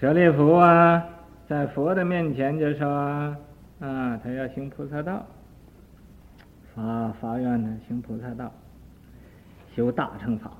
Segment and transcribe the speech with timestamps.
[0.00, 1.06] 舍利弗啊，
[1.46, 2.88] 在佛的面前就说
[3.80, 5.26] 啊，他要行菩萨道，
[6.74, 8.50] 发发愿呢，行菩萨道，
[9.76, 10.52] 修大乘法。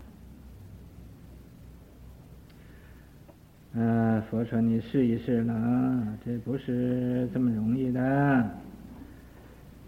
[3.72, 8.50] 嗯、佛说你试一试呢，这不是这么容易的。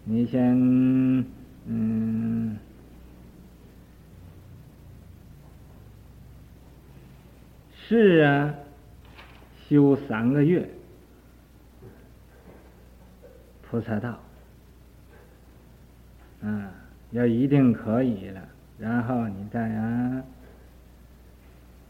[0.03, 0.57] 你先，
[1.67, 2.57] 嗯，
[7.71, 8.55] 是啊，
[9.73, 10.69] 修三个月，
[13.63, 14.19] 菩萨道，
[16.43, 16.71] 啊，
[17.09, 18.47] 要一定可以了，
[18.77, 20.23] 然后你再啊，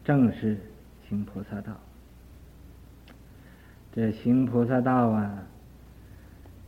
[0.02, 0.56] 正式。
[1.06, 1.78] 行菩萨道，
[3.94, 5.42] 这行菩萨道啊，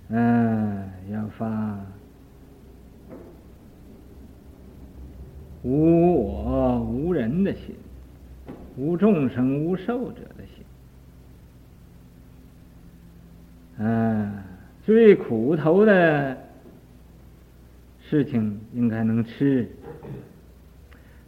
[0.08, 1.80] 嗯，要发
[5.62, 7.74] 无我无人的心，
[8.76, 10.62] 无众生无寿者的心，
[13.78, 14.42] 嗯，
[14.84, 16.36] 最苦头的
[18.08, 19.68] 事情应该能吃，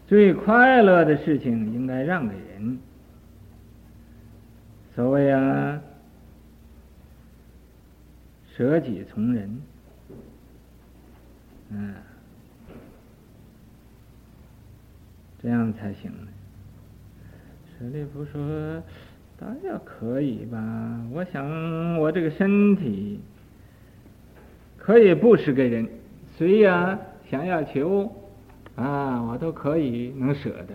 [0.06, 2.78] 最快乐的事情应该让给人。
[4.94, 5.80] 所谓啊，
[8.56, 9.62] 舍己从人，
[11.70, 11.94] 嗯，
[15.41, 16.28] 这样才行呢。
[17.78, 18.82] 舍利弗说
[19.41, 21.00] ：“大约可以吧？
[21.12, 23.20] 我想我这个身体
[24.77, 25.89] 可以布施给人，
[26.36, 26.98] 谁呀
[27.31, 28.12] 想要求
[28.75, 30.75] 啊，我都可以能舍得。”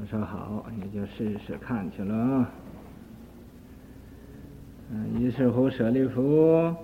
[0.00, 2.50] 我说好，你就试试看去了。
[4.92, 6.74] 嗯，于是乎舍利弗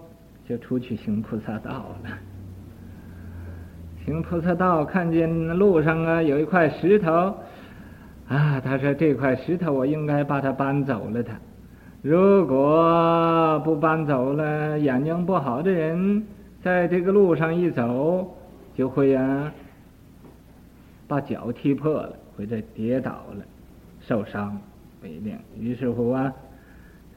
[0.47, 2.11] 就出去行菩萨道了。
[4.05, 7.35] 行菩萨道，看见路上啊有一块石头，
[8.29, 11.23] 啊，他说这块石头我应该把它搬走了。
[11.23, 11.35] 他
[12.03, 16.27] 如果不搬走了，眼睛不好的人
[16.63, 18.37] 在这个路上一走，
[18.75, 19.53] 就会啊
[21.07, 22.13] 把脚踢破了。
[22.37, 23.43] 或者跌倒了，
[24.03, 24.61] 受伤
[25.01, 26.31] 不一定，于是乎啊，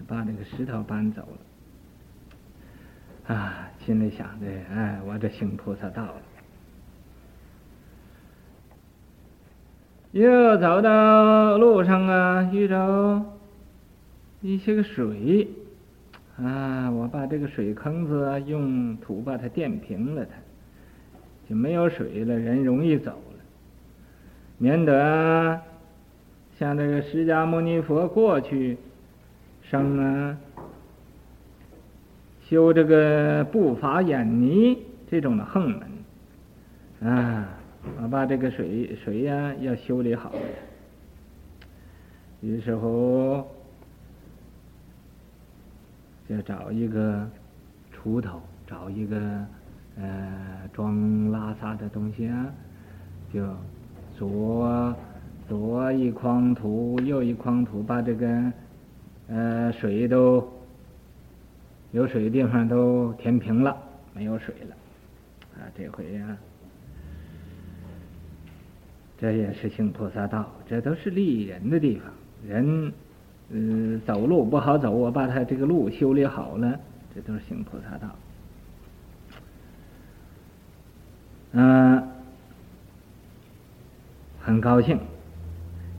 [0.08, 1.22] 把那个石头搬走
[3.28, 3.36] 了。
[3.36, 6.22] 啊，心里想着，哎，我这行菩萨道了。
[10.12, 13.24] 又走到路上啊，遇着
[14.42, 15.48] 一些个水，
[16.42, 20.32] 啊，我把这个水坑子用土把它垫平了它，
[21.48, 23.40] 就没有水了，人容易走了。
[24.58, 25.62] 免得
[26.58, 28.78] 像这个释迦牟尼佛过去
[29.62, 30.38] 生啊，
[32.48, 34.76] 修这个不法眼泥
[35.08, 37.59] 这种的横门啊，
[38.02, 40.40] 我把这个水水呀、要修理好了。
[42.42, 43.44] 于是乎
[46.28, 47.30] 就找一个
[47.94, 49.18] 锄头，找一个
[49.98, 52.46] 呃装拉萨的东西啊，
[53.34, 53.44] 就。
[54.18, 54.94] 左
[55.48, 58.52] 左一筐土，右一筐土，把这个
[59.30, 60.46] 呃水都
[61.92, 63.78] 有水的地方都填平了，
[64.14, 64.76] 没有水了。
[65.56, 66.38] 啊，这回呀、
[69.20, 72.14] 这也是行菩萨道，这都是利益人的地方。
[72.48, 72.94] 人
[73.50, 76.80] 嗯、走路不好走，我把他这个路修理好了，
[77.14, 78.08] 这都是行菩萨道。
[81.54, 82.08] 嗯、
[84.40, 85.00] 很高兴，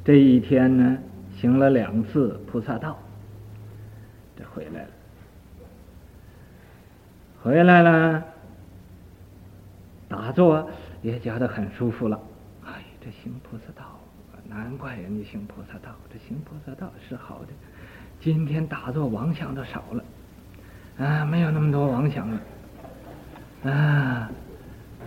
[0.05, 0.97] 这一天呢，
[1.37, 2.97] 行了两次菩萨道，
[4.39, 4.89] 这回来了，
[7.43, 8.25] 回来了，
[10.09, 10.71] 打坐
[11.03, 12.21] 也觉得很舒服了。
[13.01, 13.99] 这行菩萨道，
[14.49, 17.49] 难怪人家行菩萨道，这行菩萨道是好的。
[18.21, 20.05] 今天打坐妄想都少了，
[20.99, 22.41] 啊，没有那么多妄想了，
[23.71, 24.31] 啊。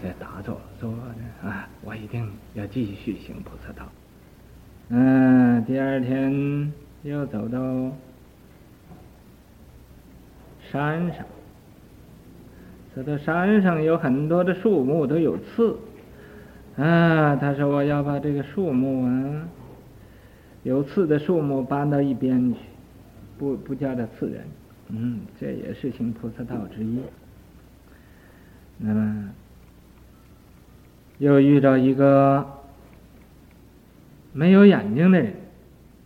[0.02, 1.16] 在打坐，坐呢
[1.50, 1.70] 啊！
[1.82, 3.88] 我一定要继续行菩萨道。
[4.90, 6.74] 嗯，第二天
[7.04, 7.58] 又走到
[10.70, 11.26] 山上，
[12.94, 15.78] 走到山上有很多的树木都有刺。
[16.78, 19.48] 啊，他说我要把这个树木啊，
[20.64, 22.60] 有刺的树木搬到一边去，
[23.38, 24.46] 不不叫它刺人。
[24.90, 27.00] 嗯，这也是行菩萨道之一。
[28.78, 29.30] 那么。
[31.20, 32.46] 又遇到一个
[34.34, 35.32] 没有眼睛的人，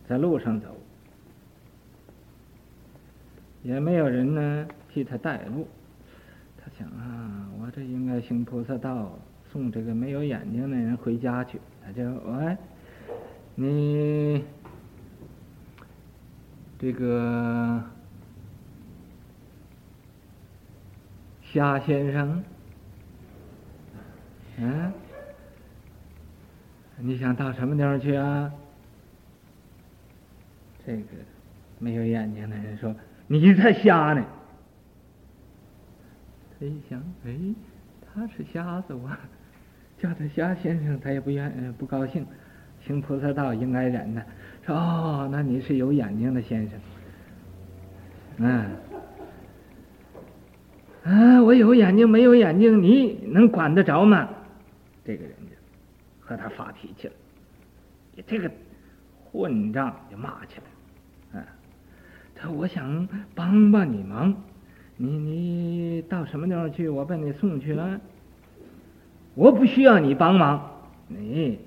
[0.06, 0.68] 在路上走，
[3.62, 5.66] 也没有人呢替他带路。
[6.58, 9.18] 他想啊，我这应该行菩萨道，
[9.50, 11.60] 送这个没有眼睛的人回家去。
[11.84, 12.56] 他就哎，
[13.54, 14.44] 你
[16.78, 17.82] 这个
[21.42, 22.44] 虾先生，
[24.58, 24.92] 嗯，
[26.98, 28.52] 你想到什么地方去啊？
[30.86, 31.02] 这个
[31.78, 32.94] 没有眼睛的人说
[33.26, 34.24] ：“你才瞎呢。”
[36.58, 37.54] 他一想，哎，
[38.02, 39.08] 他是瞎子，我
[39.98, 42.26] 叫他瞎先生，他也不愿不高兴。
[42.86, 44.24] 行菩萨道应该忍的，
[44.64, 46.78] 说哦，那你是有眼睛的先生，
[48.36, 48.70] 嗯，
[51.02, 54.28] 啊，我有眼睛没有眼睛，你能管得着吗？
[55.04, 55.56] 这个人就
[56.20, 57.14] 和他发脾气了，
[58.26, 58.48] 这个
[59.24, 60.60] 混账就骂起
[61.34, 61.46] 来，啊，
[62.34, 64.32] 他我想帮帮你忙，
[64.96, 68.00] 你你到什么地方去，我把你送去了，
[69.38, 70.68] 我不需要你帮忙，
[71.06, 71.60] 你。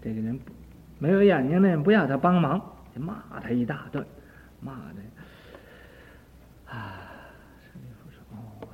[0.00, 0.38] 这个人
[1.00, 2.60] 没有眼睛的人不要他帮忙，
[2.94, 4.06] 就骂他一大顿，
[4.60, 5.02] 骂的
[6.72, 7.02] 啊！
[7.60, 8.68] 舍利弗说：“哦，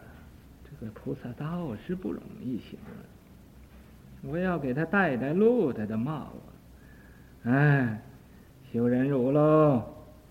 [0.62, 7.50] 这个菩萨道是不容易行了，我要给他带带路，他就骂我。
[7.50, 7.98] 哎，
[8.70, 9.82] 修忍辱喽，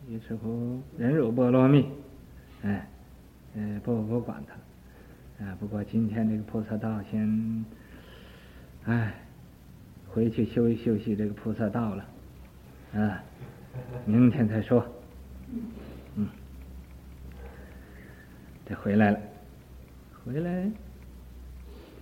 [0.07, 1.87] 于是乎忍辱波罗蜜，
[2.61, 2.87] 哎，
[3.55, 4.53] 呃，不不管他，
[5.39, 7.65] 啊，不过今天这个菩萨道先，
[8.85, 9.13] 哎。”
[10.13, 12.05] 回去休息休息，这个菩萨道了，
[12.93, 13.23] 啊，
[14.05, 14.85] 明天再说。
[16.15, 16.27] 嗯，
[18.63, 19.19] 他回来了，
[20.23, 20.69] 回来，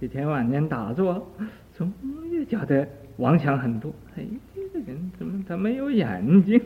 [0.01, 1.25] 这天晚间打坐，
[1.73, 1.89] 总
[2.33, 2.85] 也觉得
[3.15, 3.93] 妄想很多。
[4.17, 6.61] 哎，这个人怎么他没有眼睛？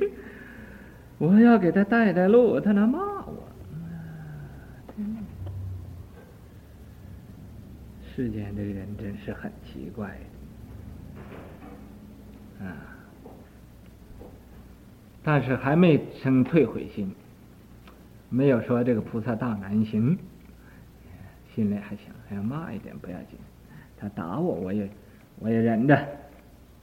[1.19, 3.47] 我要给他带带路，他来骂我。
[8.15, 10.17] 世间的人真是很奇怪。
[12.61, 12.95] 啊！
[15.21, 17.13] 但是还没生退悔心，
[18.29, 20.17] 没有说这个菩萨道难行，
[21.53, 23.37] 心里还想还要骂一点不要紧，
[23.97, 24.89] 他打我我也
[25.39, 25.93] 我也忍着，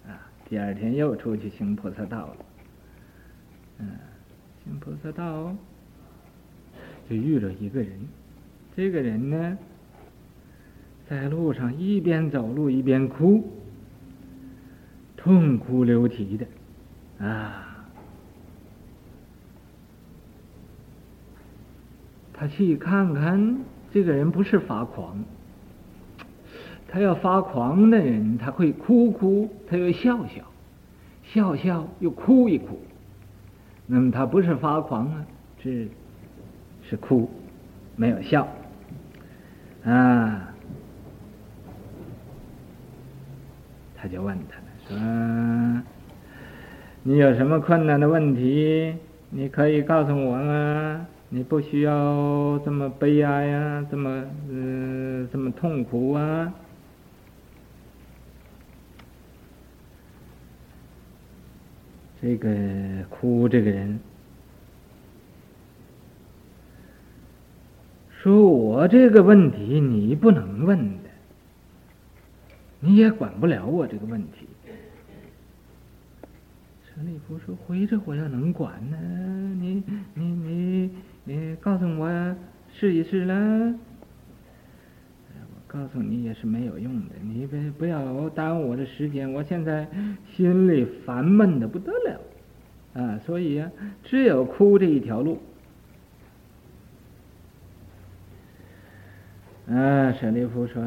[0.06, 0.28] 啊！
[0.50, 2.36] 第二天又出去行菩萨道了，
[3.78, 3.88] 嗯，
[4.64, 5.56] 行菩萨道
[7.08, 8.06] 就遇着一个人，
[8.76, 9.58] 这个人呢，
[11.12, 13.46] 在路上一边走路一边哭。
[15.14, 16.46] 痛哭流涕的，
[17.22, 17.86] 啊！
[22.32, 23.58] 他去看看，
[23.92, 25.22] 这个人不是发狂。
[26.88, 30.42] 他要发狂的人，他会哭哭，他又笑笑，
[31.24, 32.80] 笑笑又哭一哭。
[33.86, 35.26] 那么他不是发狂啊，
[35.62, 35.88] 是
[36.82, 37.30] 是哭，
[37.96, 38.48] 没有笑，
[39.84, 40.48] 啊！
[44.02, 44.58] 他就问他。
[44.88, 44.98] 说，
[47.04, 48.96] 你有什么困难的问题？
[49.30, 56.52] 你可以告诉我啊，你不需要这么悲哀呀，这么嗯，这么痛苦啊。
[62.20, 62.50] 这个
[63.08, 64.00] 哭这个人
[68.10, 71.01] 说：“我这个问题你不能问的，
[72.82, 74.46] 你也管不了我这个问题。”
[76.94, 78.98] 陈立夫说：“回着我要能管呢，
[79.58, 80.90] 你你你
[81.24, 82.36] 你告诉我
[82.74, 83.34] 试一试了。
[85.34, 89.32] 我告诉你也是没有用的，你别不要耽误我的时间。
[89.32, 89.88] 我现在
[90.36, 92.20] 心里烦闷的不得了，
[92.92, 93.72] 啊，所以啊，
[94.04, 95.40] 只有哭这一条路。
[99.66, 100.82] 啊，舍利弗说，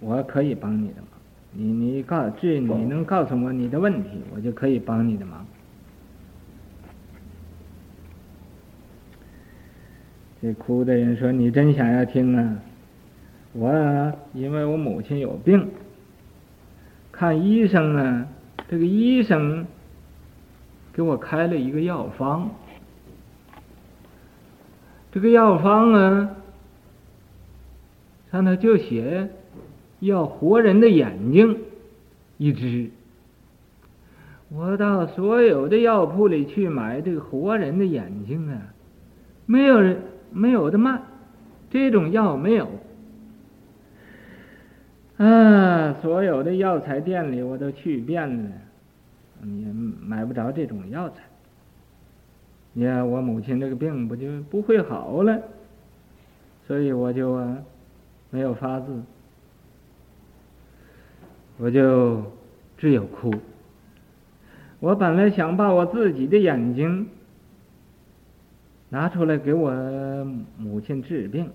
[0.00, 1.06] 我可以帮你的忙。”
[1.52, 5.44] 你你告这你能告诉我你的问题，我就可以帮你的忙。
[10.40, 12.56] 这哭的人说：“你真想要听啊？
[13.52, 15.68] 我啊，因为我母亲有病，
[17.10, 18.28] 看医生啊，
[18.68, 19.66] 这个医生
[20.92, 22.48] 给我开了一个药方。
[25.10, 26.30] 这个药方啊，
[28.30, 29.28] 上头就写。”
[30.00, 31.58] 要活人的眼睛
[32.38, 32.90] 一只，
[34.48, 38.60] 我到所有的药铺里去买这个活人的眼睛啊，
[39.46, 40.00] 没有人
[40.32, 41.00] 没有的卖，
[41.70, 42.68] 这种药没有。
[45.18, 48.50] 啊，所有的药材店里我都去遍了，
[49.44, 51.16] 也买不着这种药材。
[52.80, 55.38] 呀，我母亲这个病不就不会好了，
[56.66, 57.58] 所以我就啊
[58.30, 58.86] 没有法子。
[61.62, 62.22] 我就
[62.78, 63.30] 只有哭，
[64.78, 67.06] 我本来想把我自己的眼睛
[68.88, 69.70] 拿出来给我
[70.56, 71.50] 母亲治病，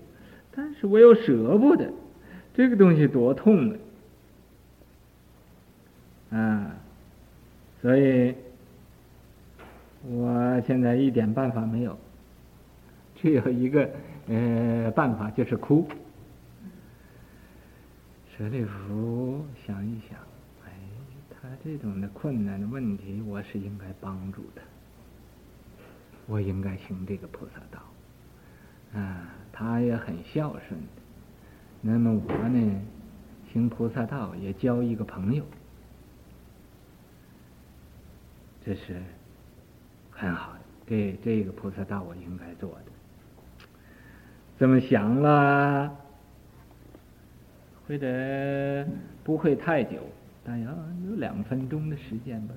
[0.54, 1.90] 但是我又舍不得，
[2.54, 3.76] 这个东西多痛
[6.30, 6.38] 啊！
[6.38, 6.76] 啊，
[7.82, 8.32] 所以
[10.08, 11.98] 我现在一点办法没有，
[13.16, 13.90] 只有一个
[14.28, 15.84] 呃办法，就是哭。
[18.36, 20.18] 舍利弗想一想。
[20.66, 20.72] 哎
[21.30, 24.60] 他这种的困难的问题，我是应该帮助的，
[26.26, 30.78] 我应该行这个菩萨道，啊，他也很孝顺，
[31.80, 32.82] 那么我呢，
[33.52, 35.44] 行菩萨道也交一个朋友，
[38.64, 39.00] 这是
[40.10, 43.66] 很好的，这这个菩萨道我应该做的，
[44.58, 45.96] 这么想了，
[47.86, 48.86] 会得
[49.24, 49.98] 不会太久。
[50.44, 50.64] 大约
[51.08, 52.54] 有两分钟的时间吧，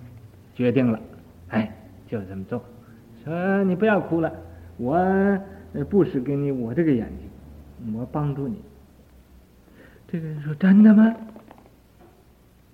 [0.53, 0.99] 决定了，
[1.47, 1.75] 哎，
[2.07, 2.63] 就这么做。
[3.23, 4.31] 说你不要哭了，
[4.77, 4.95] 我
[5.89, 8.61] 布施给你我这个眼睛，我帮助你。
[10.07, 11.15] 这个人说：“真的吗？”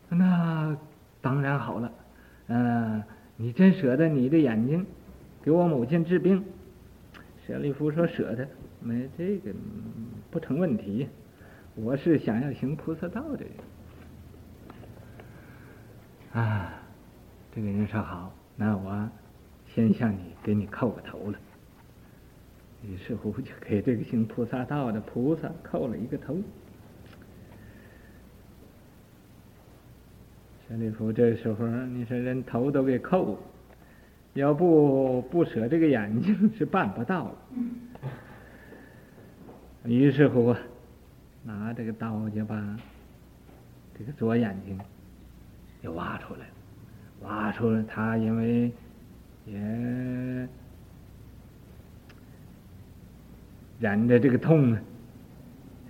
[0.09, 0.77] 那
[1.21, 1.91] 当然好了，
[2.47, 3.03] 嗯，
[3.37, 4.85] 你真舍得你的眼睛
[5.41, 6.43] 给我母亲治病？
[7.47, 8.47] 舍利弗说：“舍得，
[8.81, 9.51] 没这个
[10.29, 11.07] 不成问题。
[11.75, 13.51] 我是想要行菩萨道的人。”
[16.33, 16.73] 啊，
[17.53, 19.09] 这个人说好，那我
[19.67, 21.39] 先向你给你叩个头了。
[22.83, 26.37] 于是乎就给这个行菩萨道的菩萨叩了一个头。
[30.67, 33.37] 舍利弗，这时候你说人头都给叩，
[34.33, 37.35] 要不不舍这个眼睛是办不到了。
[39.85, 40.59] 于是乎啊，
[41.45, 42.77] 拿这个刀就把
[43.97, 44.77] 这个左眼睛。
[45.83, 46.39] 就挖出来，
[47.21, 48.71] 挖出来，他因为
[49.45, 49.55] 也
[53.79, 54.81] 忍着这个痛啊，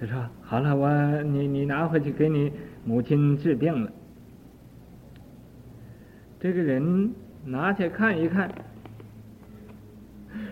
[0.02, 2.52] 就说：“好了，我你你拿回去给你
[2.84, 3.90] 母亲治病了。”
[6.42, 7.14] 这个人
[7.46, 8.52] 拿去看一看，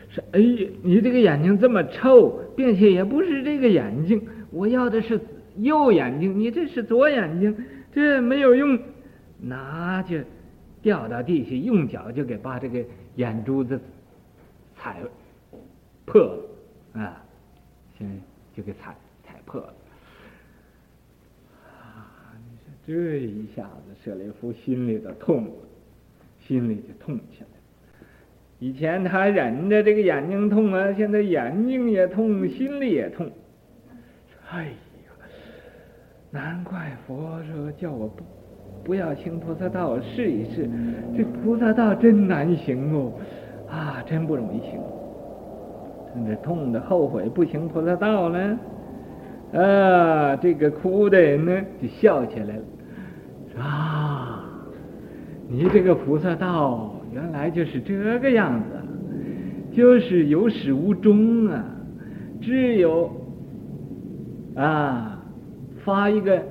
[0.07, 0.39] 说：“哎，
[0.83, 5.19] 你这个眼睛这么臭，并且也不是这个眼睛，我要的是
[5.57, 7.55] 右眼睛，你这是左眼睛，
[7.91, 8.79] 这没有用。”
[9.45, 10.17] 拿就
[10.81, 12.81] 掉到地下，用脚就给把这个
[13.15, 13.77] 眼珠子
[14.77, 14.95] 踩
[16.05, 17.21] 破了啊！
[17.97, 18.13] 现在
[18.55, 18.95] 就给踩
[19.27, 19.73] 踩破了
[21.65, 22.31] 啊！
[22.39, 25.51] 你说这一下子，舍利弗心里头痛，
[26.39, 27.47] 心里就痛起来。
[28.59, 33.29] 以前他忍着这个眼睛痛啊，现在眼睛也痛，心里也痛。
[34.53, 35.09] 哎呀，
[36.29, 38.23] 难怪佛说叫我不。
[38.83, 40.69] 不要行菩萨道，试一试。
[41.15, 43.13] 这菩萨道真难行哦，
[43.69, 44.77] 啊，真不容易行。
[46.13, 48.59] 真的痛的后悔不行菩萨道了，
[49.53, 52.63] 啊，这个哭的人呢就笑起来了。
[53.57, 54.43] 啊，
[55.47, 58.65] 你这个菩萨道原来就是这个样子，
[59.73, 61.63] 就是有始无终啊，
[62.41, 63.09] 只有
[64.55, 65.23] 啊
[65.83, 66.43] 发一个。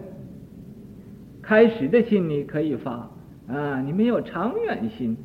[1.44, 3.11] 开始的心你可以发
[3.49, 5.16] 啊，你没有长远心，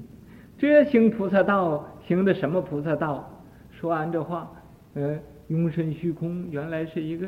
[0.57, 3.31] 这行菩萨道行的什么菩萨道？
[3.69, 4.51] 说完这话，
[4.95, 7.27] 呃，拥身虚空原来是一个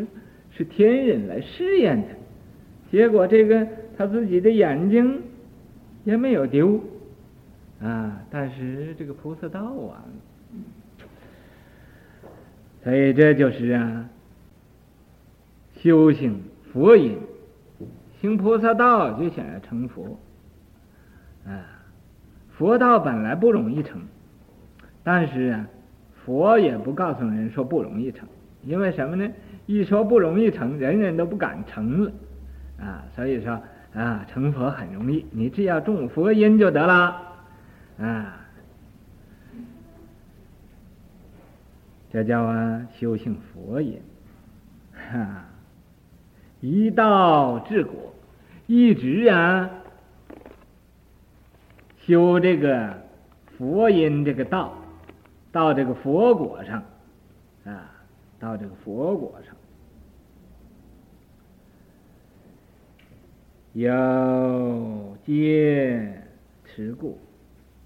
[0.49, 2.07] 是天人来试验的，
[2.91, 3.65] 结果这个
[3.95, 5.21] 他自己的眼睛
[6.03, 6.81] 也没有丢
[7.79, 10.03] 啊，但是这个菩萨道啊，
[12.83, 14.09] 所以这就是啊，
[15.81, 17.17] 修行佛音。
[18.21, 20.19] 行菩萨道就想要成佛，
[21.47, 21.63] 啊，
[22.51, 24.01] 佛道本来不容易成，
[25.05, 25.65] 但是啊，
[26.25, 28.27] 佛也不告诉人说不容易成，
[28.65, 29.31] 因为什么呢？
[29.67, 32.11] 一说不容易成，人人都不敢成了，
[32.81, 33.61] 啊，所以说
[33.93, 37.21] 啊，成佛很容易，你只要种佛因就得了，
[37.99, 38.35] 啊，
[42.11, 43.97] 这叫啊修行佛因，
[44.93, 45.45] 哈。
[46.61, 48.13] 一道治果，
[48.67, 49.69] 一直啊
[52.05, 53.01] 修这个
[53.57, 54.73] 佛因这个道，
[55.51, 56.83] 到这个佛果上
[57.65, 57.91] 啊，
[58.39, 59.55] 到这个佛果上，
[63.73, 66.21] 有阶
[66.65, 67.17] 持故，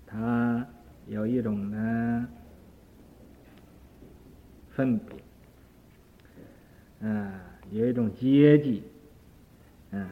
[0.07, 0.65] 它
[1.07, 2.27] 有一种呢
[4.71, 5.22] 分别，
[7.73, 8.83] 有一种阶级，
[9.91, 10.07] 嗯，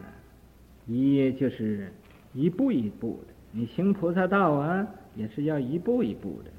[0.86, 1.92] 一就是
[2.34, 6.50] 一步一步的，你行菩萨道啊，也是要一步一步的，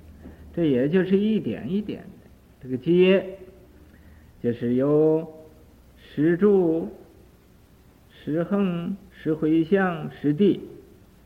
[0.56, 2.30] 这也就是一点一点的。
[2.62, 3.38] 这个阶，
[4.42, 5.28] 就是由
[5.98, 6.88] 石柱、
[8.10, 10.62] 石横、石回向、石地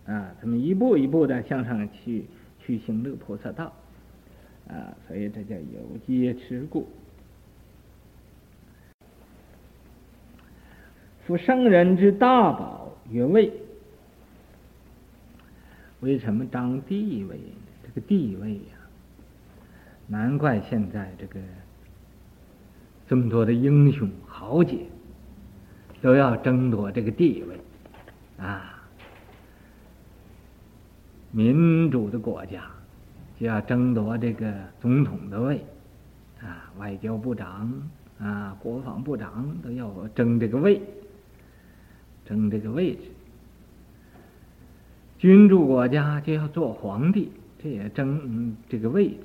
[0.08, 2.26] 啊，他们一步一步的向上去
[2.60, 3.72] 去行这个菩萨道
[4.68, 6.88] 啊，所以这叫有阶持故。
[11.28, 13.52] 夫圣人之大宝曰位，
[16.00, 17.38] 为什么当地位？
[17.84, 18.78] 这个地位呀、
[20.08, 21.38] 难怪现在这个
[23.10, 24.78] 这么多的英雄豪杰
[26.02, 27.60] 都要争夺这个地位
[28.42, 28.82] 啊！
[31.32, 32.64] 民主的国家
[33.38, 35.62] 就要争夺这个总统的位
[36.42, 37.70] 啊，外交部长
[38.18, 40.82] 啊，国防部长都要争这个位。
[42.28, 43.04] 争这个位置，
[45.18, 47.32] 君主国家就要做皇帝，
[47.64, 49.24] 这也争这个位置。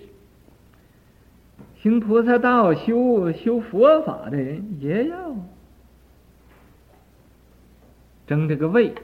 [1.81, 5.35] 行菩萨道、修修佛法的人也要
[8.29, 8.95] 争这个位，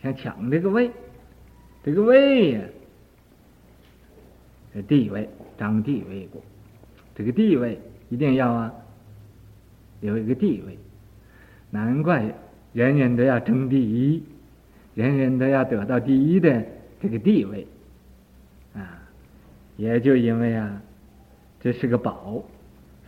[0.00, 0.92] 想抢这个位，
[1.82, 2.60] 这个位呀，
[4.72, 5.28] 这地位，
[5.58, 6.40] 当地位过，
[7.16, 8.72] 这个地位一定要啊，
[10.00, 10.78] 有一个地位，
[11.70, 12.32] 难怪。
[12.76, 14.22] 人人都要争第一，
[14.94, 16.62] 人人都要得到第一的
[17.00, 17.66] 这个地位，
[18.74, 19.00] 啊，
[19.78, 20.82] 也就因为啊，
[21.58, 22.44] 这是个宝，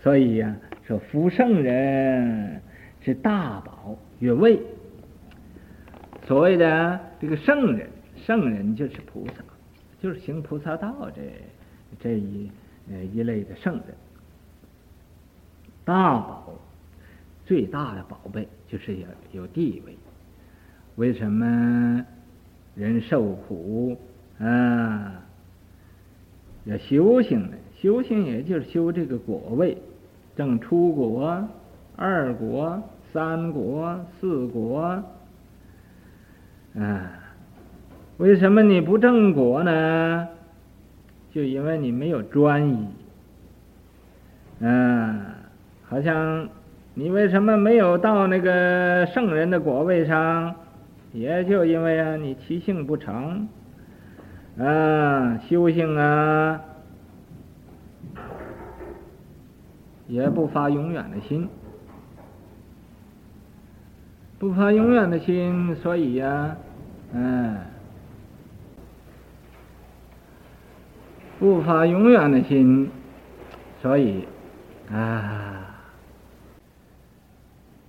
[0.03, 0.57] 所以呀、
[0.87, 2.63] 说夫圣人
[3.03, 4.59] 是大宝曰位。
[6.27, 9.45] 所谓的这个圣人，圣人就是菩萨，
[10.01, 11.21] 就是行菩萨道这
[12.01, 12.51] 这一
[13.13, 13.85] 一类的圣人，
[15.85, 16.59] 大宝。
[17.49, 19.97] 最大的宝贝就是有有地位。
[20.97, 22.05] 为什么
[22.75, 23.97] 人受苦
[24.39, 25.15] 啊？
[26.65, 27.57] 要修行呢？
[27.75, 29.79] 修行也就是修这个果位，
[30.37, 31.43] 正出果、
[31.97, 32.83] 二果、
[33.15, 35.03] 三果、四果。
[36.75, 37.11] 啊，
[38.19, 40.29] 为什么你不正果呢？
[41.33, 42.87] 就因为你没有专一。
[44.67, 45.35] 啊，
[45.85, 46.47] 好像。
[46.99, 50.53] 你为什么没有到那个圣人的果位上？
[51.13, 53.49] 也就因为啊，你其性不成，
[54.59, 56.61] 啊，修行啊，
[60.09, 61.49] 也不发永远的心，
[64.41, 66.57] 不发永远的心，所以呀、
[67.13, 67.59] 嗯，
[71.39, 72.91] 不发永远的心，
[73.81, 74.27] 所以
[74.91, 75.68] 啊。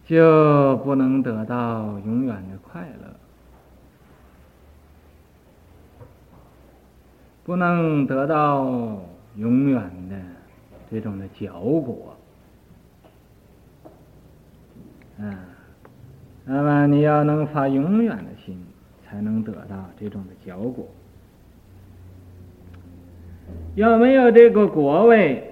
[0.09, 3.13] 就不能得到永远的快乐，
[7.43, 8.65] 不能得到
[9.35, 10.15] 永远的
[10.89, 12.17] 这种的결果。
[15.19, 15.37] 嗯，
[16.43, 18.65] 那么你要能发永远的心，
[19.05, 20.87] 才能得到这种的결果。
[23.75, 25.48] 要没有这个果位。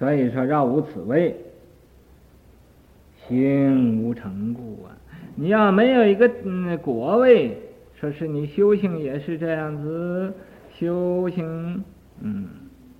[0.00, 1.36] 所以说，绕无此位，
[3.28, 4.96] 行无成故啊！
[5.36, 7.54] 你要没有一个嗯果位，
[8.00, 10.32] 说是你修行也是这样子，
[10.72, 11.84] 修行
[12.20, 12.48] 嗯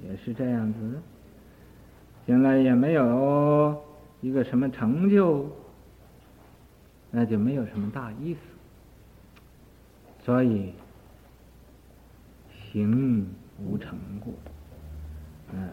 [0.06, 0.78] 也是这样子，
[2.26, 3.82] 将来也没有
[4.20, 5.50] 一个什么成就，
[7.10, 8.40] 那就没有什么大意思。
[10.22, 10.74] 所以，
[12.52, 13.26] 行
[13.58, 14.34] 无成故，
[15.54, 15.66] 嗯。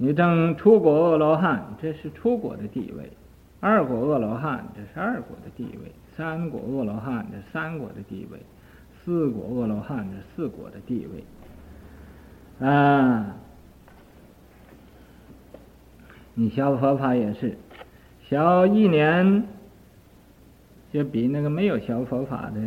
[0.00, 3.02] 你证初果阿罗汉，这是初果的地位；
[3.58, 8.38] 二果阿罗汉，这是二果的地位；三果阿罗汉，这三果的地位；
[9.04, 11.08] 四果阿罗汉，这四果的地
[12.60, 12.66] 位。
[12.66, 13.34] 啊，
[16.34, 17.58] 你学佛法也是，
[18.22, 19.42] 学一年
[20.92, 22.60] 就比那个没有学佛法的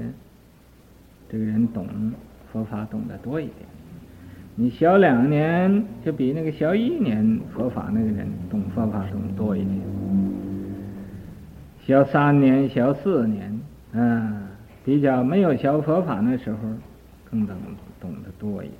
[1.29, 1.87] 这个人懂
[2.51, 3.70] 佛法懂得多一点。
[4.55, 9.79] 你学两年，就比那个学一年佛法那个人懂佛法懂多一点；
[11.79, 13.59] 学三年、学四年，
[13.93, 14.43] 嗯，
[14.83, 16.57] 比较没有学佛法那时候，
[17.29, 17.55] 更懂
[17.99, 18.77] 懂得多一点。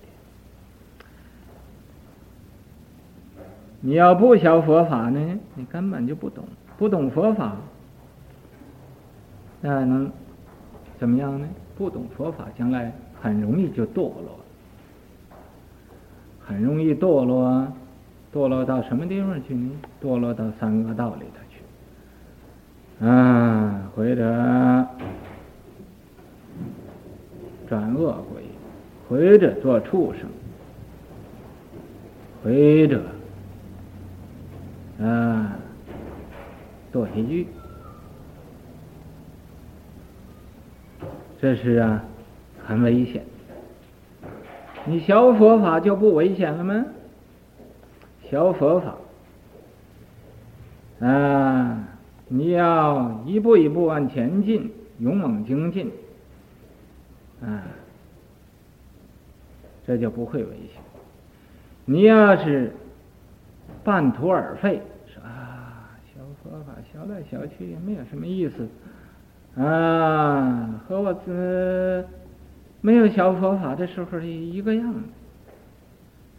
[3.79, 6.43] 你要不学佛法呢，你根本就不懂，
[6.77, 7.55] 不懂佛法，
[9.61, 10.11] 那能
[10.99, 11.47] 怎么样呢？
[11.75, 14.40] 不懂佛法，将来很容易就堕落。
[16.51, 17.71] 很容易堕落啊，
[18.33, 19.71] 堕落到什么地方去呢？
[20.03, 23.05] 堕落到三恶道里头去。
[23.05, 24.87] 啊，回或者
[27.69, 28.43] 转恶鬼，
[29.07, 30.27] 或者做畜生，
[32.43, 32.49] 或
[32.87, 33.01] 者
[35.01, 35.55] 啊
[36.91, 37.47] 做地狱，
[41.39, 42.03] 这是啊
[42.65, 43.23] 很危险。
[44.85, 46.85] 你学佛法就不危险了吗？
[48.23, 48.95] 学佛法
[51.05, 51.87] 啊，
[52.27, 55.91] 你要一步一步往前进，勇猛精进
[57.41, 57.63] 啊，
[59.85, 60.81] 这就不会危险。
[61.85, 62.71] 你要是
[63.83, 68.67] 半途而废，说啊，学佛法学来学去也没有什么意思
[69.61, 72.05] 啊，和我这。
[72.81, 74.99] 没有学佛法的时候是一个样子，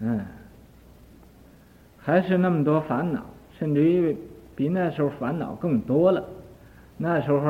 [0.01, 0.21] 嗯，
[1.99, 3.25] 还是那么多烦恼，
[3.59, 4.17] 甚至于
[4.57, 6.25] 比那时候烦恼更多了。
[6.97, 7.49] 那时候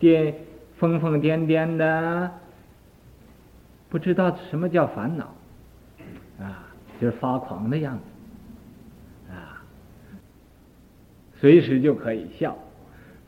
[0.00, 0.34] 癫
[0.76, 2.30] 疯疯癫癫的，
[3.88, 5.32] 不知道什么叫烦恼，
[6.40, 6.66] 啊，
[7.00, 9.62] 就是发狂的样子，啊，
[11.36, 12.58] 随时就可以笑，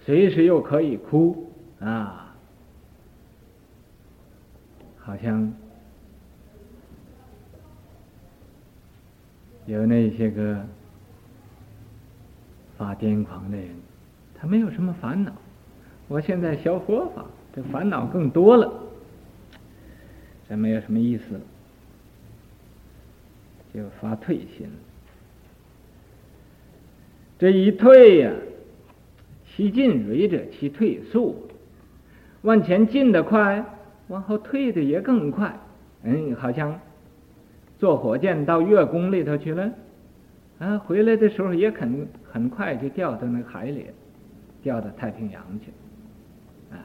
[0.01, 2.22] 随时又可以哭，啊。
[5.13, 5.53] 好像
[9.67, 10.65] 有那些个
[12.79, 13.69] 发癫狂的人，
[14.35, 15.31] 他没有什么烦恼。
[16.09, 18.73] 我现在学佛法，这烦恼更多了，
[20.49, 21.41] 这没有什么意思了，
[23.75, 24.75] 就发退心了。
[27.39, 28.33] 这一退呀，
[29.55, 31.51] 其进锐者，其退速。
[32.41, 33.63] 往前进得快。
[34.09, 35.59] 往后退的也更快，
[36.03, 36.79] 嗯，好像
[37.79, 39.71] 坐火箭到月宫里头去了，
[40.59, 43.87] 啊，回来的时候也很很快就掉到那海里，
[44.63, 45.71] 掉到太平洋去，
[46.75, 46.77] 啊，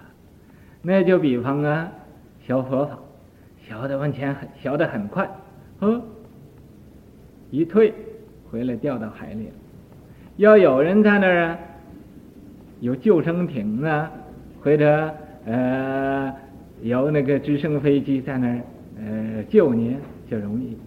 [0.81, 1.91] 那就比方啊，
[2.45, 2.97] 学佛法，
[3.61, 5.29] 学的往前很，学的很快，
[5.79, 6.01] 呵，
[7.51, 7.93] 一退
[8.49, 9.53] 回来掉到海里了，
[10.37, 11.59] 要有人在那儿啊，
[12.79, 14.09] 有救生艇啊，
[14.61, 15.13] 或者
[15.45, 16.33] 呃。
[16.81, 18.61] 有那个直升飞机在那儿，
[18.99, 19.97] 呃，救你
[20.29, 20.77] 就容易，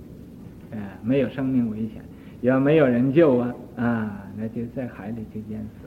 [0.70, 2.02] 呃，没有生命危险。
[2.42, 5.86] 要没有人救啊，啊，那就在海里就淹死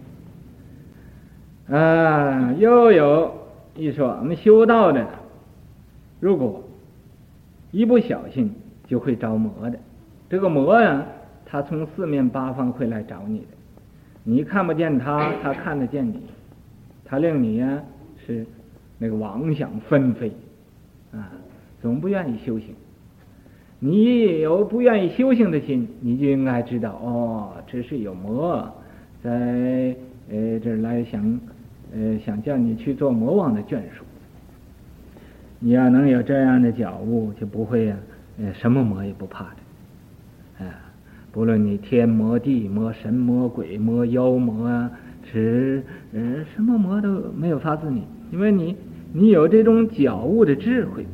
[1.74, 1.78] 了。
[1.80, 3.34] 啊，又有
[3.76, 5.08] 一说，我们修道的，
[6.20, 6.63] 如果
[7.72, 8.54] 一不小心
[8.86, 9.80] 就会着魔的。
[10.30, 11.04] 这个魔呀，
[11.46, 13.46] 他从四面八方会来找你的，
[14.24, 16.22] 你看不见他，他看得见你，
[17.06, 17.82] 他令你呀
[18.28, 18.46] 是。
[19.04, 20.32] 那个妄想纷飞，
[21.12, 21.30] 啊，
[21.82, 22.70] 总不愿意修行。
[23.80, 28.66] 你有不愿意修行的心，你就应该知道，哦，这是有魔
[29.22, 29.94] 在
[30.30, 31.39] 呃这儿来想，
[31.94, 34.06] 呃想叫你去做魔王的眷属。
[35.60, 37.98] 你要能有这样的觉悟，就不会呀、
[38.39, 39.44] 啊，呃，什么魔也不怕
[40.60, 40.72] 的，啊，
[41.34, 44.89] 不论你天魔地魔神魔鬼魔妖魔啊，
[45.30, 48.78] 是呃什么魔都没有法自你，因为你。
[49.15, 51.06] 你有这种觉悟的智慧，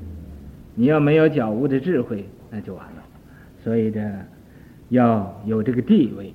[0.73, 3.03] 你要没有觉悟的智慧，那就完了。
[3.61, 4.01] 所以这
[4.87, 6.33] 要有这个地位，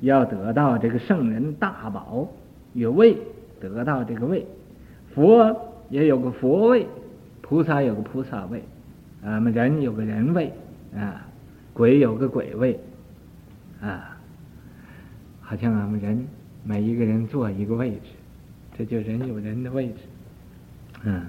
[0.00, 2.28] 要得到这个圣人大宝
[2.72, 3.16] 与位，
[3.60, 4.44] 得到这个位。
[5.14, 5.56] 佛
[5.90, 6.88] 也有个佛位，
[7.40, 8.60] 菩萨有个菩萨位，
[9.22, 10.52] 俺们人有个人位
[10.92, 11.24] 啊，
[11.72, 12.80] 鬼有个鬼位
[13.80, 14.18] 啊，
[15.40, 16.26] 好像俺们人
[16.64, 18.10] 每一个人坐一个位置，
[18.76, 19.98] 这就人有人的位置。
[21.04, 21.22] 嗯，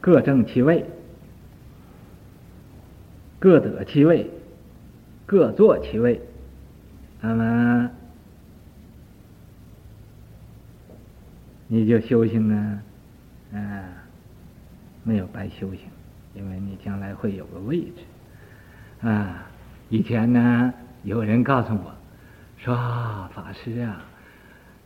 [0.00, 0.84] 各正其位，
[3.38, 4.30] 各得其位，
[5.24, 6.20] 各坐其位。
[7.20, 7.90] 那么
[11.66, 12.82] 你就修行呢，
[13.52, 13.84] 嗯，
[15.02, 15.88] 没有白修行，
[16.34, 19.08] 因为你将来会有个位置。
[19.08, 19.46] 啊，
[19.88, 21.94] 以前呢，有人告诉我，
[22.58, 22.74] 说
[23.34, 24.04] 法师啊。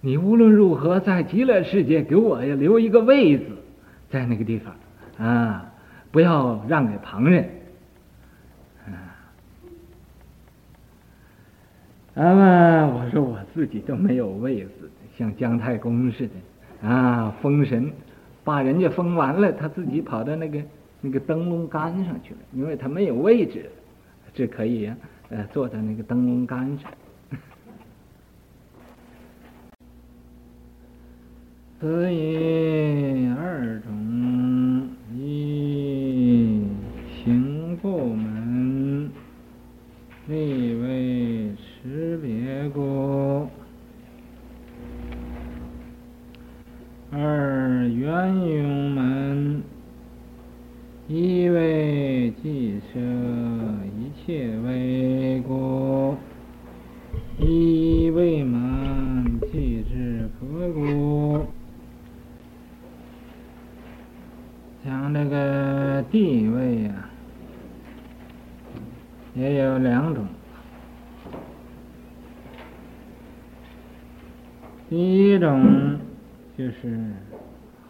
[0.07, 3.45] 你无论如何在极乐世界给我也留一个位子，
[4.09, 4.73] 在那个地方
[5.19, 5.69] 啊，
[6.13, 7.45] 不要让给旁人。
[8.87, 8.95] 啊，
[12.15, 14.89] 那么我说我自己都没有位子，
[15.19, 17.91] 像姜太公似的啊，封神
[18.45, 20.63] 把人家封完了，他自己跑到那个
[21.01, 23.69] 那个灯笼杆上去了，因为他没有位置，
[24.33, 24.89] 只可以
[25.31, 26.93] 呃坐在那个灯笼杆上。
[31.79, 36.63] 此以二种一
[37.07, 39.11] 行部门，
[40.27, 43.47] 立为识别故；
[47.13, 49.63] 二圆融门，
[51.09, 51.86] 一为。
[65.67, 67.11] 这个地位呀、啊，
[69.35, 70.25] 也有两种。
[74.89, 75.99] 第一种
[76.57, 77.13] 就是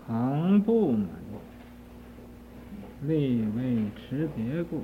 [0.06, 1.06] 行部门，
[3.02, 4.82] 立位持别故。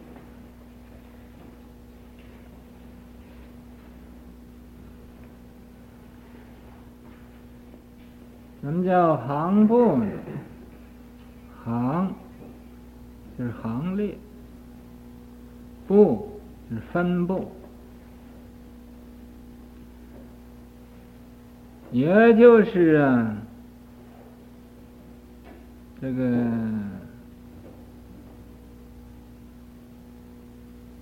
[8.61, 10.07] 什么叫行部呢？
[11.64, 12.14] 行
[13.42, 14.16] 是行列，
[15.87, 17.50] 不是分部。
[21.90, 23.37] 也就是啊，
[26.00, 26.48] 这个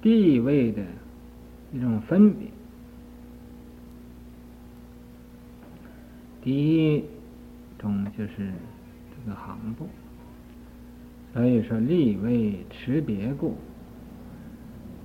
[0.02, 0.82] 地位的
[1.72, 2.48] 一种分别。
[6.42, 7.04] 第一
[7.78, 8.50] 种就是
[9.10, 9.88] 这个行部，
[11.32, 13.56] 所以说立位持别故，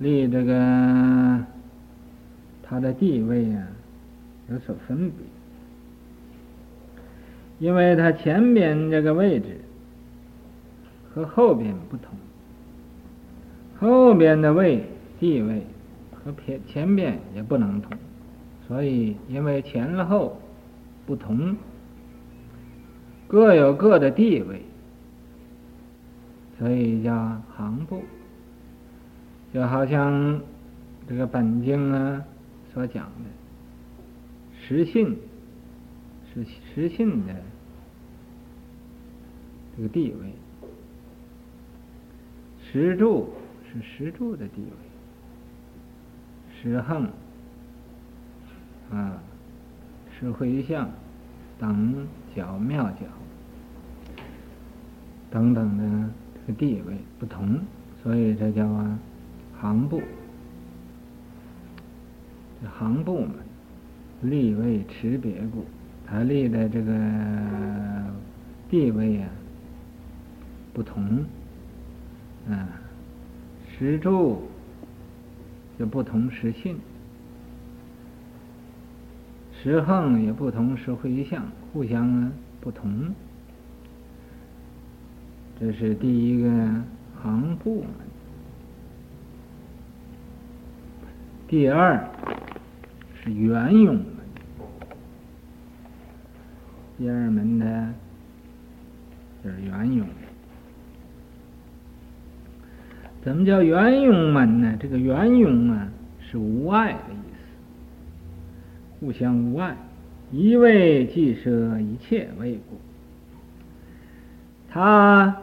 [0.00, 1.44] 立这个
[2.62, 3.66] 他的地位啊
[4.50, 5.18] 有所分别。
[7.58, 9.58] 因为它前边这个位置
[11.08, 12.10] 和后边不同，
[13.78, 14.84] 后边的位
[15.18, 15.62] 地位
[16.12, 17.96] 和前前边也不能同，
[18.68, 20.38] 所以因为前后
[21.06, 21.56] 不同，
[23.26, 24.60] 各有各的地位，
[26.58, 28.02] 所以叫行部。
[29.52, 30.40] 就好像
[31.08, 32.24] 这个本经啊
[32.72, 33.30] 所讲的
[34.60, 35.16] 实信。
[36.38, 37.34] 是实信的
[39.74, 40.34] 这个地位，
[42.62, 43.32] 实柱
[43.64, 44.70] 是实柱的地位，
[46.60, 47.08] 实横
[48.92, 49.18] 啊，
[50.20, 50.90] 实回向
[51.58, 53.06] 等角妙角
[55.30, 56.10] 等等的
[56.52, 57.60] 地位不同，
[58.02, 58.98] 所以这叫啊
[59.60, 60.00] 行部，
[62.62, 63.30] 这行部门
[64.22, 65.64] 立位持别故。
[66.08, 66.92] 他立的这个
[68.70, 69.28] 地位啊
[70.72, 71.24] 不同，
[72.48, 72.68] 啊，
[73.76, 74.42] 实住
[75.78, 76.76] 就不同实信，
[79.60, 82.30] 实横也不同实回向，互相
[82.60, 83.12] 不同。
[85.58, 86.48] 这是第一个
[87.22, 87.90] 行部门。
[91.48, 92.08] 第二
[93.22, 93.98] 是圆融。
[96.98, 97.88] 第二门的
[99.42, 100.06] 就是圆融。
[103.22, 104.76] 怎么叫圆融门呢？
[104.78, 105.88] 这个圆融啊，
[106.20, 109.76] 是无碍的意思，互相无碍，
[110.30, 112.78] 一味即舍一切为故。
[114.70, 115.36] 它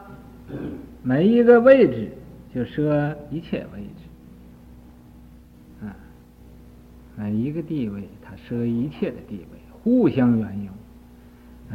[1.02, 2.10] 每一个位置
[2.54, 5.96] 就舍一切位置，啊，
[7.18, 10.68] 每一个地位它舍一切的地位，互相圆融。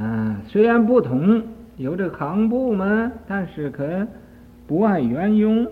[0.04, 1.42] 啊，虽然不同，
[1.76, 4.06] 有这行部嘛，但是可
[4.66, 5.66] 不爱圆融，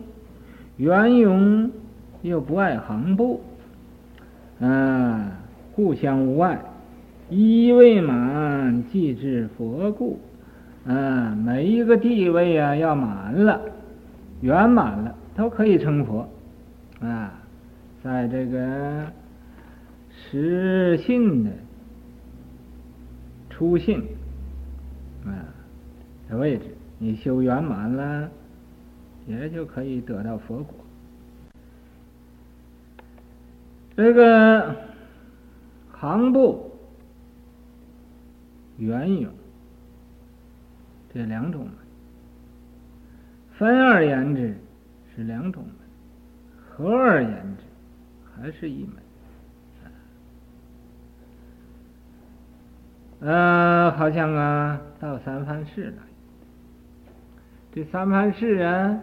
[0.77, 1.71] 圆融
[2.23, 3.41] 又不爱行部，
[4.61, 5.39] 啊，
[5.73, 6.61] 互相无碍，
[7.31, 10.19] 一位满即至佛故，
[10.87, 13.61] 嗯，每一个地位啊要满了，
[14.41, 16.29] 圆满了，都可以成佛，
[17.01, 17.33] 啊，
[18.03, 19.07] 在这个
[20.11, 21.51] 实信的。
[23.49, 24.05] 初信，
[25.25, 25.33] 啊，
[26.29, 26.65] 的位置，
[26.99, 28.29] 你修圆满了，
[29.27, 30.75] 也就可以得到佛果。
[33.97, 34.77] 这个
[35.91, 36.71] 行部、
[38.77, 39.33] 圆勇
[41.17, 41.73] 这两种门，
[43.57, 44.55] 分而言之
[45.15, 45.75] 是两种门，
[46.69, 47.65] 合而言之
[48.39, 48.97] 还是一门。
[53.21, 56.03] 呃，好像啊，到三藩市来，
[57.73, 59.01] 这三藩市啊，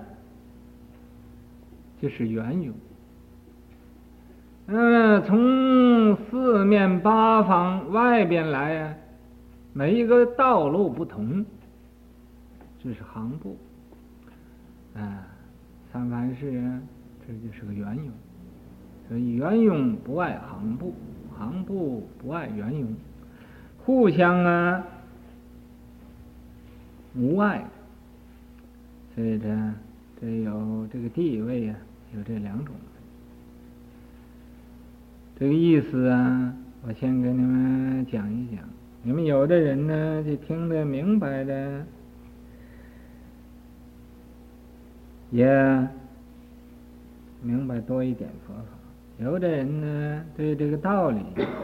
[2.00, 2.76] 就是圆融。
[4.68, 8.94] 嗯、从四面八方外边来啊，
[9.74, 11.44] 每一个道路不同，
[12.84, 13.58] 这是行部。
[14.94, 15.26] 啊、
[15.92, 16.82] 三藩市啊，
[17.26, 18.10] 这就是个圆融。
[19.08, 20.94] 所以圆融不爱行部，
[21.38, 22.94] 行部不碍圆融。
[23.86, 24.84] 互相啊，
[27.16, 27.66] 无碍。
[29.16, 29.74] 所以这
[30.20, 31.76] 这有这个地位啊，
[32.16, 32.76] 有这两种。
[35.40, 36.54] 这个意思啊，
[36.86, 38.64] 我先给你们讲一讲。
[39.02, 41.86] 你们有的人呢，就听得明白的，
[45.34, 45.88] 也
[47.42, 51.20] 明白多一点佛法；有的人呢，对这个道理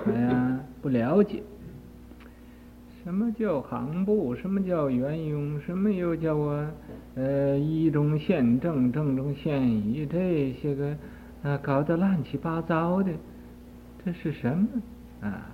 [0.07, 1.43] 哎呀不了解。
[3.03, 4.33] 什么叫行部？
[4.35, 5.61] 什么叫圆融？
[5.61, 6.71] 什么又叫啊？
[7.13, 10.97] 呃，一中现正，正中现义，这些个
[11.43, 13.11] 啊，搞得乱七八糟的。
[14.03, 14.67] 这是什么
[15.21, 15.45] 啊？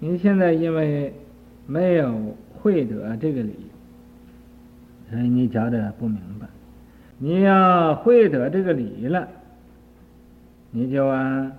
[0.00, 1.12] 你现在因为
[1.66, 3.54] 没有会得这个理，
[5.10, 6.46] 所以你觉得不明白。
[7.18, 9.28] 你要会得这个理了，
[10.70, 11.52] 你就啊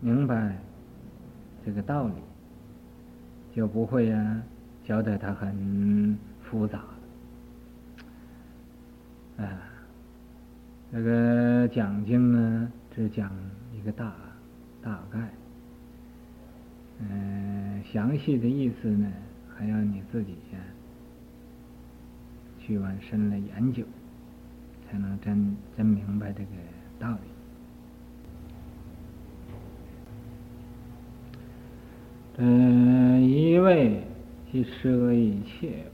[0.00, 0.56] 明白
[1.64, 2.14] 这个道理，
[3.54, 4.42] 就不会啊
[4.84, 6.80] 觉得它很复杂
[9.36, 9.44] 啊。
[10.92, 13.30] 这个讲经呢，只讲
[13.76, 14.14] 一个大
[14.82, 15.18] 大概，
[17.00, 19.10] 嗯，详细的意思呢，
[19.56, 20.36] 还要你自己
[22.66, 23.82] 去往深了研究，
[24.90, 26.50] 才能真真明白这个
[26.98, 27.18] 道理。
[32.38, 34.02] 嗯，一味
[34.50, 35.84] 即舍一切。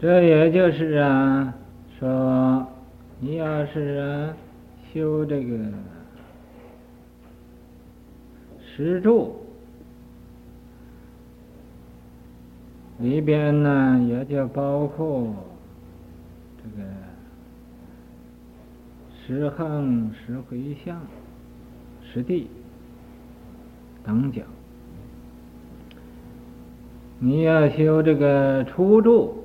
[0.00, 1.54] 这也就是啊，
[1.98, 2.66] 说
[3.20, 4.36] 你要是啊
[4.92, 5.58] 修这个
[8.64, 9.39] 石柱
[13.00, 15.34] 里边呢，也就包括
[16.58, 16.86] 这个
[19.26, 21.00] 十横、十回向、
[22.02, 22.48] 十地
[24.04, 24.44] 等讲。
[27.18, 29.36] 你要修这个初住。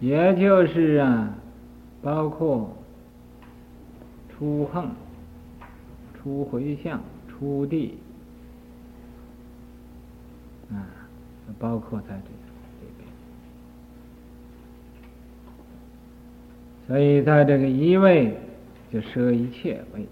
[0.00, 1.34] 也就是啊，
[2.00, 2.76] 包括
[4.30, 4.88] 初横、
[6.14, 7.98] 初回向、初地
[10.70, 10.86] 啊，
[11.58, 13.08] 包括在这里边。
[16.86, 18.36] 所以在这个一位
[18.92, 20.06] 就舍一切位，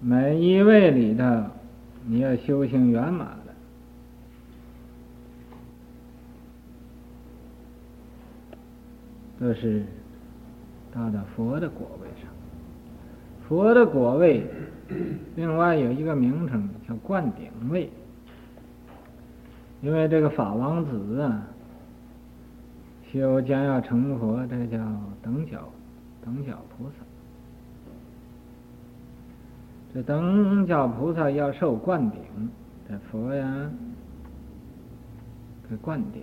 [0.00, 1.24] 每一位里头，
[2.06, 3.38] 你要修行圆满了。
[9.40, 9.82] 都是
[10.94, 12.30] 到了佛的果位上，
[13.48, 14.46] 佛的果位，
[15.36, 17.90] 另外有一个名称叫灌顶位，
[19.80, 21.46] 因为这个法王子啊，
[23.12, 24.78] 修将要成佛，这叫
[25.22, 25.58] 等觉
[26.24, 26.94] 等觉菩萨。
[29.92, 32.20] 这等觉菩萨要受灌顶，
[32.88, 33.70] 这佛呀，
[35.68, 36.22] 给灌顶。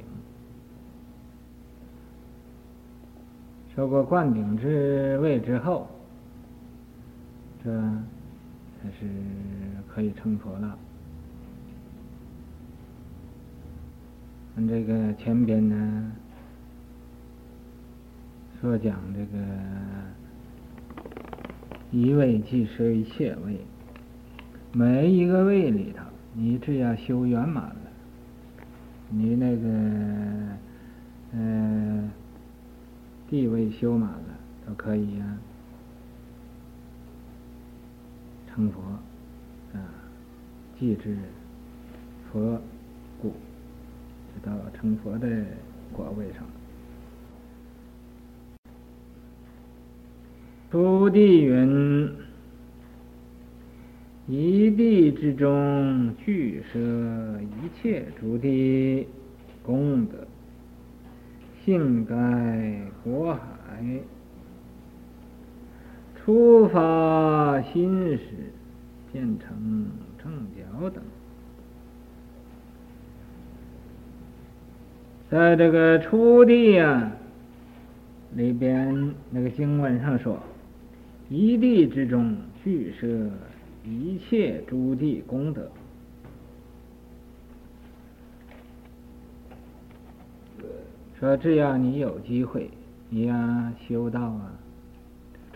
[3.73, 5.87] 受过灌顶之位之后，
[7.63, 7.71] 这
[8.81, 9.05] 才是
[9.87, 10.77] 可以成佛了。
[14.55, 16.11] 嗯这个前边呢，
[18.59, 19.37] 说讲这个
[21.91, 23.59] 一位即是一切位，
[24.71, 27.75] 每一个位里头，你只要修圆满了，
[29.09, 29.67] 你那个，
[31.33, 32.11] 嗯、呃。
[33.29, 35.39] 地位修满了，都可以呀、啊，
[38.53, 38.81] 成佛
[39.73, 39.79] 啊，
[40.77, 41.17] 即知
[42.31, 42.61] 佛
[43.21, 45.27] 故，就到成佛的
[45.93, 46.43] 果位上。
[50.69, 52.13] 初地云：
[54.27, 59.07] 一地之中，具舍一切诸地
[59.63, 60.27] 功德。
[61.63, 63.83] 性盖果海，
[66.23, 68.21] 初发心时，
[69.11, 69.87] 变成
[70.21, 71.03] 正觉等。
[75.31, 77.11] 在这个初地啊
[78.35, 80.37] 里边，那个经文上说，
[81.27, 83.07] 一地之中具舍
[83.83, 85.71] 一切诸地功德。
[91.19, 92.69] 说只要你有机会，
[93.09, 94.53] 你呀修道啊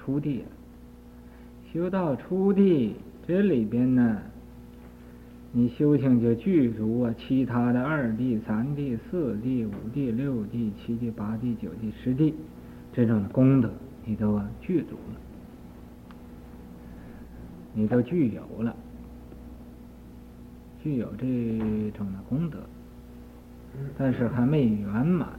[0.06, 0.46] 初地啊，
[1.74, 2.96] 修到初地
[3.28, 4.22] 这里边呢，
[5.52, 12.36] 你修行就具足啊其他的二地、三地、四地、五地、六地、七地、八地、九地、十地，
[12.94, 13.72] 这种功德，
[14.06, 15.20] 你都具足了，
[17.74, 18.76] 你都具有了，
[20.84, 21.26] 具有这
[21.98, 22.60] 种的功德，
[23.98, 25.30] 但是还没圆满。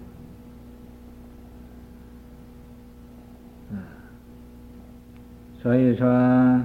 [5.67, 6.63] 所以说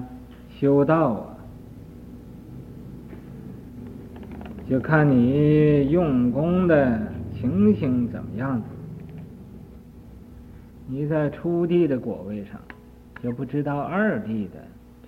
[0.59, 1.35] 修道啊，
[4.69, 7.01] 就看你用功的
[7.33, 8.67] 情形怎么样子。
[10.87, 12.61] 你在初地的果位上，
[13.23, 14.59] 就不知道二地的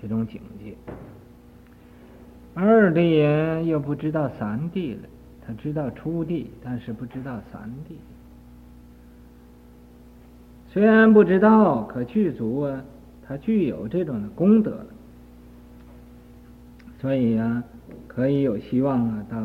[0.01, 0.73] 这种境界；
[2.55, 5.01] 二地也又不知道三地了。
[5.45, 7.99] 他知道初地，但是不知道三地。
[10.71, 12.83] 虽然不知道，可具足啊，
[13.27, 14.85] 他具有这种的功德，
[16.99, 17.63] 所以啊，
[18.07, 19.39] 可以有希望啊，到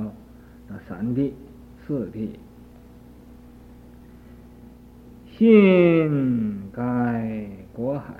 [0.68, 1.34] 到三地、
[1.86, 2.38] 四地。
[5.36, 8.14] 信盖国海，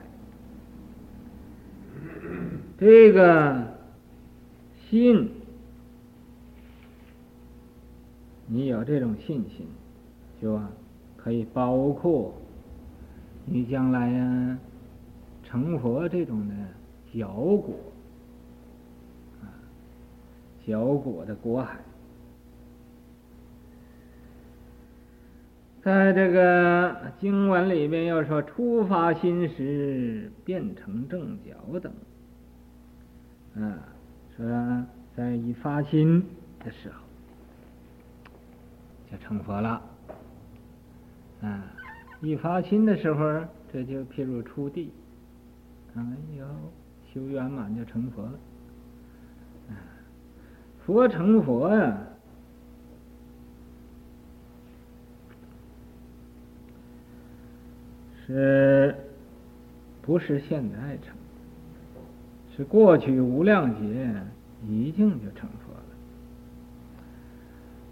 [2.78, 3.66] 这个
[4.88, 5.28] 信，
[8.46, 9.66] 你有这种信心，
[10.40, 10.70] 就啊，
[11.16, 12.32] 可以包括
[13.46, 14.58] 你将来啊
[15.48, 16.54] 成佛这种的
[17.10, 17.74] 小果
[19.40, 19.48] 啊，
[20.66, 21.78] 小果的果海。
[25.82, 31.90] 在这个经文里面又说，初发心时变成正觉等，
[33.64, 33.88] 啊，
[34.36, 34.84] 说
[35.16, 36.22] 在一发心
[36.62, 37.02] 的时候
[39.10, 39.82] 就成佛了，
[41.40, 41.64] 啊，
[42.20, 43.42] 一发心的时候，
[43.72, 44.92] 这就譬如初地，
[45.98, 46.46] 哎呦，
[47.12, 48.32] 修圆满就成佛了，
[50.86, 51.98] 佛成佛呀。
[58.24, 58.94] 是，
[60.02, 61.16] 不是现在成？
[62.56, 64.08] 是过去无量劫
[64.66, 65.82] 已经就成佛了。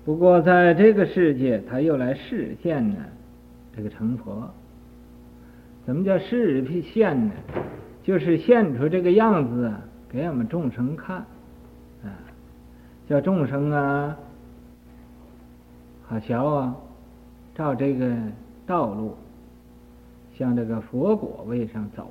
[0.04, 2.96] 不过在这个世界，他又来示现呢，
[3.74, 4.48] 这个成佛。
[5.84, 7.34] 怎么叫示现呢？
[8.06, 9.74] 就是现出这个样子
[10.08, 11.16] 给我们众生看，
[12.04, 12.14] 啊，
[13.08, 14.16] 叫众生啊，
[16.06, 16.76] 好瞧啊，
[17.52, 18.16] 照这个
[18.64, 19.16] 道路。
[20.38, 22.10] 向这个佛果位上走，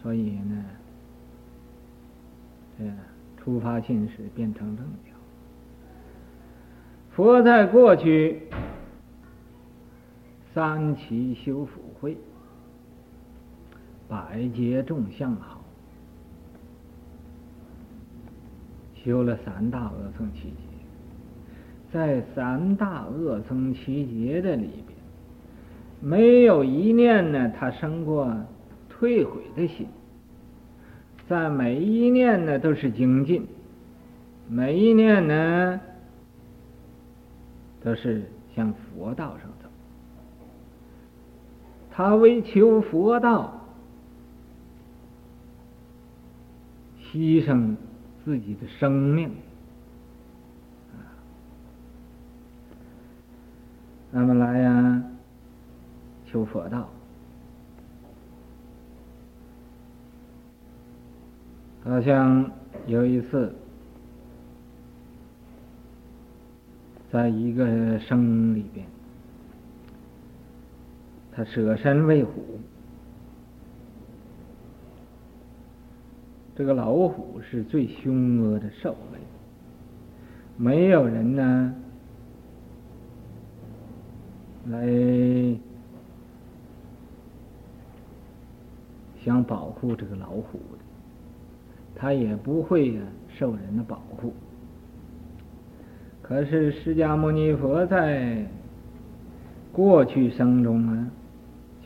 [0.00, 0.64] 所以呢，
[2.78, 2.84] 这
[3.36, 5.10] 初发心时变成正觉。
[7.10, 8.42] 佛在过去
[10.54, 12.16] 三期修福慧，
[14.08, 15.60] 百劫众相好，
[18.94, 20.56] 修了三大恶僧七劫，
[21.92, 24.98] 在三大恶僧七劫的里边。
[26.00, 28.32] 没有一念呢，他生过
[28.88, 29.86] 退悔的心，
[31.28, 33.46] 在每一念呢都是精进，
[34.48, 35.80] 每一念呢
[37.82, 38.22] 都是
[38.54, 39.68] 向佛道上走。
[41.90, 43.57] 他为求佛道，
[47.10, 47.74] 牺牲
[48.24, 49.30] 自己的生命，
[54.10, 55.02] 那么来呀。
[56.30, 56.86] 求佛道，
[61.82, 62.50] 好像
[62.86, 63.50] 有一次，
[67.10, 68.86] 在一个生里边，
[71.32, 72.60] 他舍身喂虎。
[76.58, 79.20] 这个老虎是最凶恶的兽类，
[80.56, 81.74] 没有人呢
[84.66, 84.88] 来。
[89.22, 90.78] 想保护这个老虎的，
[91.94, 94.32] 他也不会呀受人的保护。
[96.20, 98.44] 可是释迦牟尼佛在
[99.72, 101.10] 过去生中啊，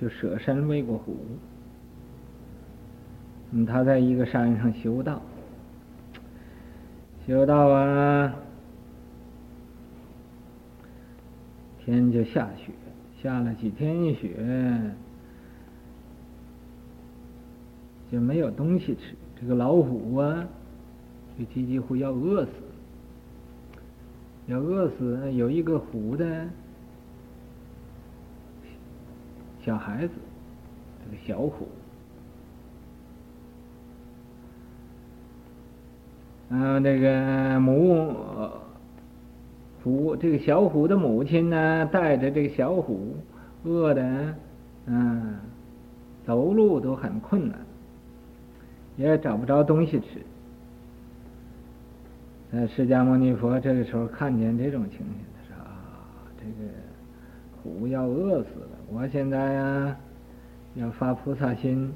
[0.00, 1.14] 就舍身喂过虎。
[3.52, 5.20] 嗯，他在一个山上修道，
[7.26, 8.34] 修道啊，
[11.78, 12.72] 天就下雪，
[13.22, 14.30] 下了几天的雪。
[18.10, 20.46] 就没有东西吃，这个老虎啊，
[21.38, 22.52] 就几几乎要饿死，
[24.46, 25.32] 要饿死。
[25.32, 26.46] 有一个虎的
[29.64, 30.12] 小孩子，
[31.04, 31.68] 这个小虎，
[36.52, 38.14] 啊，那个母
[39.82, 43.16] 虎，这个小虎的母亲呢，带着这个小虎，
[43.64, 44.34] 饿的
[44.84, 45.34] 嗯，
[46.26, 47.58] 走路都很困难，
[48.98, 50.06] 也找不着东西吃。
[52.50, 55.72] 那释迦牟尼佛这个时候看见这种情形，他说：“啊，
[56.36, 56.68] 这个
[57.62, 59.96] 虎要饿死了，我现在呀，
[60.74, 61.90] 要发菩萨心，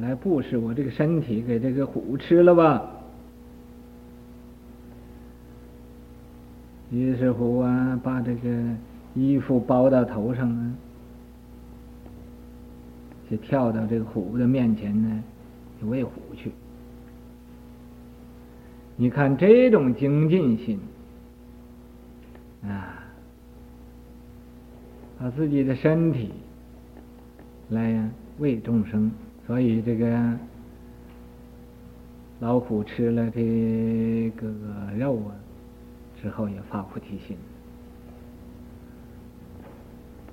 [0.00, 2.88] 来布施我这个身体给这个虎吃了吧。”
[6.92, 8.62] 于是乎啊，把这个
[9.14, 10.74] 衣服包到头上啊，
[13.30, 15.24] 就跳到这个虎的面前呢，
[15.80, 16.52] 就喂虎去。
[18.96, 20.78] 你看这种精进心
[22.62, 23.02] 啊，
[25.18, 26.30] 把自己的身体
[27.70, 29.10] 来呀喂众生，
[29.46, 30.38] 所以这个
[32.40, 34.52] 老虎吃了这个
[34.98, 35.32] 肉啊。
[36.22, 37.36] 之后也发菩提心，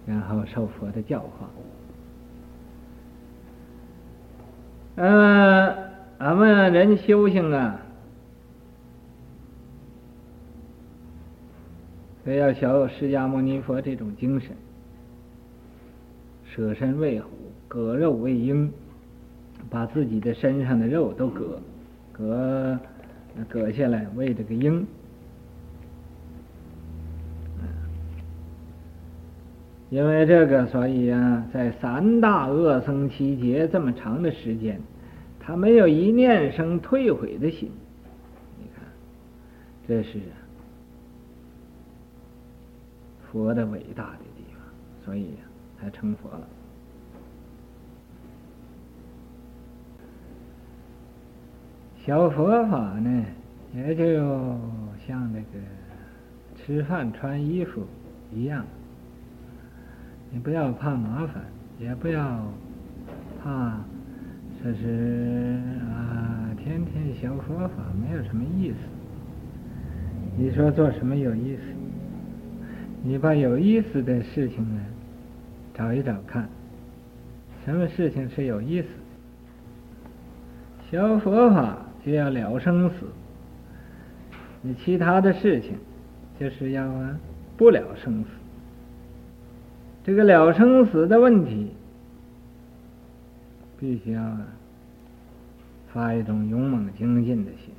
[0.05, 1.49] 然后受佛的教化。
[4.97, 7.79] 呃，俺们人修行啊，
[12.23, 14.55] 非要学释迦牟尼佛这种精神，
[16.45, 17.29] 舍身喂虎，
[17.67, 18.71] 割肉喂鹰，
[19.71, 21.59] 把自己的身上的肉都割，
[22.11, 22.79] 割
[23.47, 24.85] 割下来喂这个鹰。
[29.89, 34.79] 因为这个，所以啊，在三大恶僧期劫这么长的时间，
[35.39, 37.71] 他没有一念生退悔的心。
[38.59, 38.85] 你看，
[39.87, 40.19] 这是
[43.31, 44.61] 佛的伟大的地方，
[45.03, 45.33] 所以
[45.81, 46.47] 才成佛了。
[52.05, 53.25] 小佛法呢，
[53.75, 54.03] 也就
[55.07, 55.59] 像那个
[56.55, 57.83] 吃饭穿衣服
[58.31, 58.63] 一样。
[60.31, 61.43] 你不要怕麻烦，
[61.79, 62.45] 也不要
[63.41, 63.79] 怕
[64.61, 65.59] 说是
[65.89, 68.77] 啊，天天学佛法没有什么意思。
[70.37, 71.61] 你说做什么有意思？
[73.01, 74.81] 你把有意思的事情呢，
[75.73, 76.47] 找一找看，
[77.65, 78.93] 什么事情是有意思的？
[80.91, 83.07] 学佛法就要了生死，
[84.61, 85.75] 你其他的事情
[86.39, 86.87] 就是要
[87.57, 88.29] 不了生死。
[90.09, 91.69] 这个了生死的问题，
[93.79, 94.37] 必须要
[95.93, 97.71] 发一种勇猛精进的心，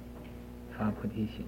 [0.78, 1.45] 发菩提心。